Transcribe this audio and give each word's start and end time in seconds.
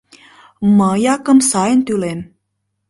Мый 0.77 1.01
акым 1.15 1.39
сайын 1.49 1.79
тӱлем. 1.87 2.19